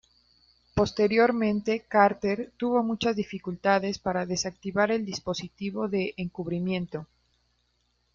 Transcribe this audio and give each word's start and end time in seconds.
Posteriormente, 0.73 1.85
Carter 1.87 2.51
tuvo 2.57 2.81
muchas 2.81 3.15
dificultades 3.15 3.99
para 3.99 4.25
desactivar 4.25 4.89
el 4.89 5.05
dispositivo 5.05 5.87
de 5.87 6.15
encubrimiento. 6.17 7.05